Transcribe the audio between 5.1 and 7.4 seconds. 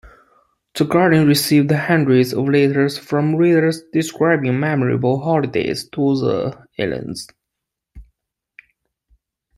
holidays to the islands.